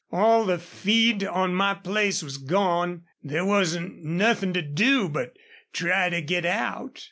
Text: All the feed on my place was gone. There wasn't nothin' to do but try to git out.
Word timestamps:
All 0.11 0.47
the 0.47 0.57
feed 0.57 1.23
on 1.23 1.53
my 1.53 1.75
place 1.75 2.23
was 2.23 2.39
gone. 2.39 3.03
There 3.23 3.45
wasn't 3.45 4.03
nothin' 4.03 4.51
to 4.53 4.61
do 4.63 5.07
but 5.07 5.37
try 5.73 6.09
to 6.09 6.23
git 6.23 6.43
out. 6.43 6.97